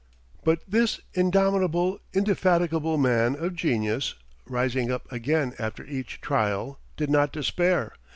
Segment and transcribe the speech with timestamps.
[0.43, 4.15] But this indomitable, indefatigable man of genius,
[4.47, 7.93] rising up again after each trial, did not despair.